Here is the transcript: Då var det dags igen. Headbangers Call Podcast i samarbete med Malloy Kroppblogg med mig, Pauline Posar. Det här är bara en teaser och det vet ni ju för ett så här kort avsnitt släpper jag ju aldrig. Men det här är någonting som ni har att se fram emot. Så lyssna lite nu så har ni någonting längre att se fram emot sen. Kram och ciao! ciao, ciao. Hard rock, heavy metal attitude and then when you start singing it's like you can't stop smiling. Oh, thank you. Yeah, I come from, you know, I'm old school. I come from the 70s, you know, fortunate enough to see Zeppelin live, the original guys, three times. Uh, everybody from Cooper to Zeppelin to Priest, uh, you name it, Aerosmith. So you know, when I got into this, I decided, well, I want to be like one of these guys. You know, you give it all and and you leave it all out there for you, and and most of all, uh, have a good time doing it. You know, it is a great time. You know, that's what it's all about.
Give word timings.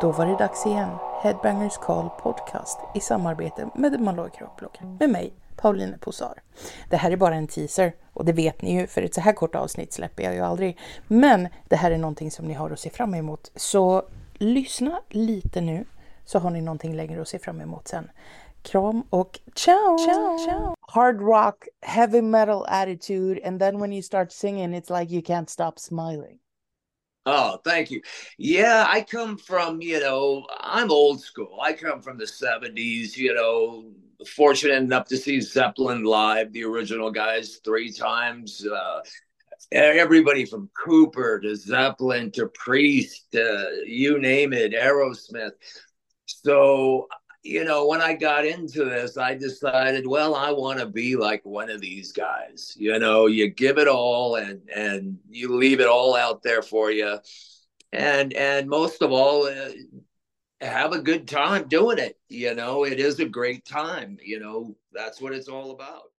Då 0.00 0.12
var 0.12 0.26
det 0.26 0.36
dags 0.36 0.66
igen. 0.66 0.88
Headbangers 1.22 1.78
Call 1.78 2.10
Podcast 2.10 2.78
i 2.94 3.00
samarbete 3.00 3.68
med 3.74 4.00
Malloy 4.00 4.30
Kroppblogg 4.30 4.78
med 5.00 5.10
mig, 5.10 5.32
Pauline 5.56 5.98
Posar. 6.00 6.42
Det 6.90 6.96
här 6.96 7.10
är 7.10 7.16
bara 7.16 7.34
en 7.34 7.46
teaser 7.46 7.94
och 8.12 8.24
det 8.24 8.32
vet 8.32 8.62
ni 8.62 8.80
ju 8.80 8.86
för 8.86 9.02
ett 9.02 9.14
så 9.14 9.20
här 9.20 9.32
kort 9.32 9.54
avsnitt 9.54 9.92
släpper 9.92 10.22
jag 10.22 10.34
ju 10.34 10.40
aldrig. 10.40 10.78
Men 11.08 11.48
det 11.68 11.76
här 11.76 11.90
är 11.90 11.98
någonting 11.98 12.30
som 12.30 12.46
ni 12.46 12.54
har 12.54 12.70
att 12.70 12.78
se 12.80 12.90
fram 12.90 13.14
emot. 13.14 13.50
Så 13.56 14.02
lyssna 14.34 15.00
lite 15.08 15.60
nu 15.60 15.84
så 16.24 16.38
har 16.38 16.50
ni 16.50 16.60
någonting 16.60 16.96
längre 16.96 17.22
att 17.22 17.28
se 17.28 17.38
fram 17.38 17.60
emot 17.60 17.88
sen. 17.88 18.10
Kram 18.62 19.02
och 19.10 19.40
ciao! 19.54 19.98
ciao, 19.98 20.38
ciao. 20.38 20.74
Hard 20.80 21.20
rock, 21.20 21.68
heavy 21.80 22.22
metal 22.22 22.64
attitude 22.68 23.48
and 23.48 23.60
then 23.60 23.80
when 23.80 23.92
you 23.92 24.02
start 24.02 24.32
singing 24.32 24.74
it's 24.74 25.00
like 25.00 25.14
you 25.14 25.22
can't 25.22 25.50
stop 25.50 25.78
smiling. 25.78 26.38
Oh, 27.26 27.58
thank 27.64 27.90
you. 27.90 28.02
Yeah, 28.36 28.84
I 28.86 29.00
come 29.00 29.38
from, 29.38 29.80
you 29.80 29.98
know, 30.00 30.46
I'm 30.60 30.90
old 30.90 31.22
school. 31.22 31.58
I 31.62 31.72
come 31.72 32.02
from 32.02 32.18
the 32.18 32.26
70s, 32.26 33.16
you 33.16 33.34
know, 33.34 33.92
fortunate 34.26 34.82
enough 34.82 35.06
to 35.08 35.16
see 35.16 35.40
Zeppelin 35.40 36.04
live, 36.04 36.52
the 36.52 36.64
original 36.64 37.10
guys, 37.10 37.60
three 37.64 37.90
times. 37.90 38.66
Uh, 38.66 39.00
everybody 39.72 40.44
from 40.44 40.68
Cooper 40.74 41.40
to 41.40 41.56
Zeppelin 41.56 42.30
to 42.32 42.48
Priest, 42.48 43.34
uh, 43.34 43.70
you 43.86 44.18
name 44.18 44.52
it, 44.52 44.72
Aerosmith. 44.74 45.52
So 46.26 47.08
you 47.44 47.62
know, 47.62 47.86
when 47.86 48.00
I 48.00 48.14
got 48.14 48.46
into 48.46 48.86
this, 48.86 49.18
I 49.18 49.34
decided, 49.34 50.06
well, 50.06 50.34
I 50.34 50.50
want 50.50 50.78
to 50.78 50.86
be 50.86 51.14
like 51.14 51.44
one 51.44 51.70
of 51.70 51.80
these 51.80 52.10
guys. 52.10 52.74
You 52.78 52.98
know, 52.98 53.26
you 53.26 53.50
give 53.50 53.76
it 53.78 53.86
all 53.86 54.36
and 54.36 54.62
and 54.74 55.18
you 55.28 55.54
leave 55.54 55.80
it 55.80 55.86
all 55.86 56.16
out 56.16 56.42
there 56.42 56.62
for 56.62 56.90
you, 56.90 57.18
and 57.92 58.32
and 58.32 58.68
most 58.68 59.02
of 59.02 59.12
all, 59.12 59.46
uh, 59.46 59.68
have 60.62 60.92
a 60.92 61.02
good 61.02 61.28
time 61.28 61.68
doing 61.68 61.98
it. 61.98 62.18
You 62.30 62.54
know, 62.54 62.84
it 62.84 62.98
is 62.98 63.20
a 63.20 63.28
great 63.28 63.66
time. 63.66 64.16
You 64.24 64.40
know, 64.40 64.76
that's 64.92 65.20
what 65.20 65.34
it's 65.34 65.48
all 65.48 65.70
about. 65.70 66.13